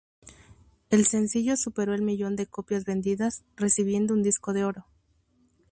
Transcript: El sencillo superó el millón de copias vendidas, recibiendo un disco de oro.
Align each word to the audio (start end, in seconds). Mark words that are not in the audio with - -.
El 0.89 1.05
sencillo 1.05 1.55
superó 1.55 1.93
el 1.93 2.01
millón 2.01 2.35
de 2.35 2.47
copias 2.47 2.85
vendidas, 2.85 3.43
recibiendo 3.55 4.15
un 4.15 4.23
disco 4.23 4.51
de 4.51 4.63
oro. 4.65 4.87